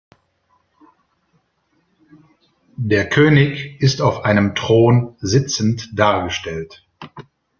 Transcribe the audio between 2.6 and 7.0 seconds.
Der König ist auf einem Thron sitzend dargestellt.